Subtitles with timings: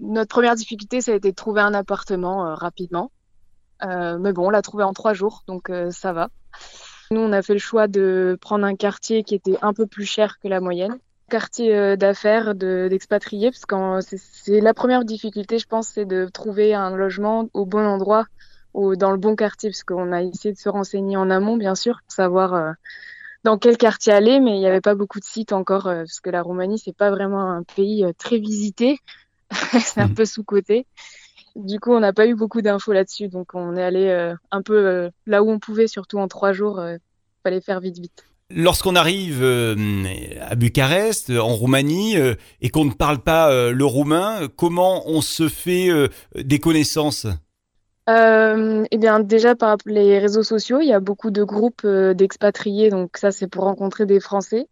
[0.00, 3.10] Notre première difficulté, ça a été de trouver un appartement euh, rapidement.
[3.84, 6.28] Euh, mais bon, on l'a trouvé en trois jours, donc euh, ça va.
[7.10, 10.04] Nous, on a fait le choix de prendre un quartier qui était un peu plus
[10.06, 10.98] cher que la moyenne.
[11.30, 16.26] Quartier euh, d'affaires, de- d'expatriés, parce que c'est la première difficulté, je pense, c'est de
[16.26, 18.26] trouver un logement au bon endroit,
[18.74, 21.74] au, dans le bon quartier, parce qu'on a essayé de se renseigner en amont, bien
[21.74, 22.72] sûr, pour savoir euh,
[23.44, 26.20] dans quel quartier aller, mais il n'y avait pas beaucoup de sites encore, euh, parce
[26.20, 28.98] que la Roumanie, c'est pas vraiment un pays très visité.
[29.80, 30.14] c'est un Mhm.
[30.14, 30.86] peu sous-coté.
[31.56, 35.10] Du coup, on n'a pas eu beaucoup d'infos là-dessus, donc on est allé un peu
[35.26, 36.80] là où on pouvait, surtout en trois jours.
[37.44, 38.24] fallait faire vite, vite.
[38.50, 39.74] Lorsqu'on arrive euh,
[40.42, 45.22] à Bucarest, euh, en Roumanie, euh, et qu'on ne parle pas le roumain, comment on
[45.22, 45.88] se fait
[46.36, 47.26] des connaissances?
[48.06, 53.16] Eh bien, déjà par les réseaux sociaux, il y a beaucoup de groupes d'expatriés, donc
[53.16, 54.66] ça c'est pour rencontrer des Français.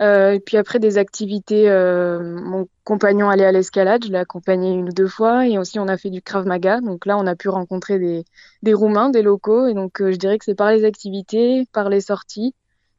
[0.00, 4.92] Et puis après des activités, mon compagnon allait à l'escalade, je l'ai accompagné une ou
[4.92, 7.48] deux fois, et aussi on a fait du Krav Maga, donc là on a pu
[7.48, 8.24] rencontrer des,
[8.62, 12.00] des Roumains, des locaux, et donc je dirais que c'est par les activités, par les
[12.00, 12.54] sorties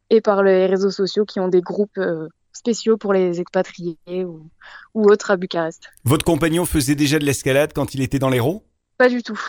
[0.09, 4.49] et par les réseaux sociaux qui ont des groupes euh, spéciaux pour les expatriés ou,
[4.93, 5.83] ou autres à Bucarest.
[6.03, 8.63] Votre compagnon faisait déjà de l'escalade quand il était dans l'Hérault
[8.97, 9.39] Pas du tout.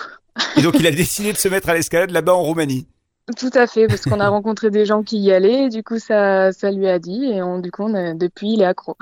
[0.56, 2.88] Et donc il a décidé de se mettre à l'escalade là-bas en Roumanie?
[3.36, 5.98] Tout à fait, parce qu'on a rencontré des gens qui y allaient, et du coup
[5.98, 8.96] ça, ça lui a dit, et on, du coup on a- depuis il est accro.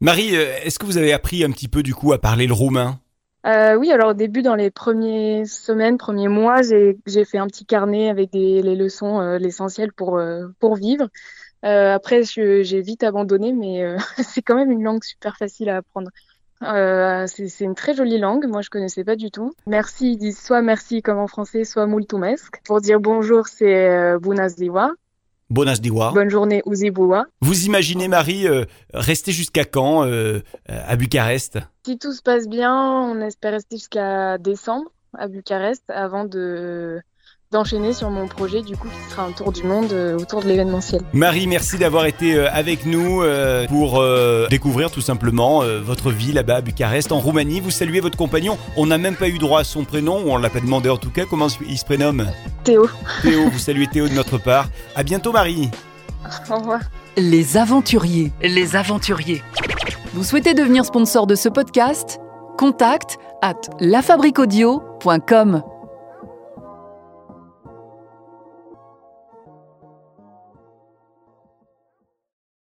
[0.00, 2.52] Marie, euh, est-ce que vous avez appris un petit peu du coup à parler le
[2.52, 2.98] roumain?
[3.46, 7.64] Euh, oui, alors au début, dans les premières semaines, premiers mois, j'ai fait un petit
[7.64, 11.08] carnet avec des, les leçons, euh, l'essentiel pour, euh, pour vivre.
[11.64, 15.78] Euh, après, j'ai vite abandonné, mais euh, c'est quand même une langue super facile à
[15.78, 16.10] apprendre.
[16.62, 19.54] Euh, c'est une très jolie langue, moi je connaissais pas du tout.
[19.66, 22.60] Merci, ils disent soit merci comme en français, soit mulțumesc.
[22.64, 24.94] Pour dire bonjour, c'est bună ziua,
[25.50, 26.12] Bonas diwa.
[26.12, 27.26] bonne journée, uzi bua.
[27.40, 31.58] Vous imaginez Marie euh, rester jusqu'à quand euh, à Bucarest?
[31.84, 37.00] Si tout se passe bien, on espère rester jusqu'à décembre à Bucarest avant de
[37.54, 40.46] d'enchaîner sur mon projet du coup qui sera un tour du monde euh, autour de
[40.46, 41.00] l'événementiel.
[41.12, 46.10] Marie, merci d'avoir été euh, avec nous euh, pour euh, découvrir tout simplement euh, votre
[46.12, 47.58] vie là-bas à Bucarest, en Roumanie.
[47.58, 48.56] Vous saluez votre compagnon.
[48.76, 50.96] On n'a même pas eu droit à son prénom, ou on l'a pas demandé en
[50.96, 51.24] tout cas.
[51.28, 52.28] Comment il se prénomme?
[52.62, 52.88] Théo,
[53.22, 53.50] Théo.
[53.50, 54.68] Vous saluez Théo de notre part.
[54.94, 55.70] À bientôt, Marie.
[56.48, 56.78] au revoir.
[57.16, 58.30] Les Aventuriers.
[58.42, 59.42] Les Aventuriers.
[60.14, 62.20] Vous souhaitez devenir sponsor de ce podcast?
[62.56, 65.62] Contact à lafabriquaudio.com.